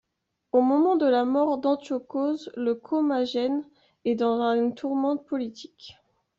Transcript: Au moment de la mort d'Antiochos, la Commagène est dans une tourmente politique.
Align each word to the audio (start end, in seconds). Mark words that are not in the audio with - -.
Au 0.51 0.61
moment 0.61 0.95
de 0.95 1.05
la 1.05 1.25
mort 1.25 1.59
d'Antiochos, 1.59 2.49
la 2.55 2.73
Commagène 2.73 3.63
est 4.03 4.15
dans 4.15 4.41
une 4.55 4.73
tourmente 4.73 5.27
politique. 5.27 5.95